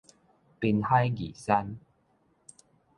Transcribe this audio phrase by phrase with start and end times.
[0.59, 1.77] 濱海義山